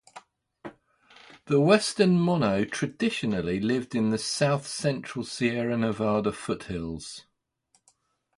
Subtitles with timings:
[1.45, 7.27] The Western Mono traditionally lived in the south-central Sierra Nevada foothills.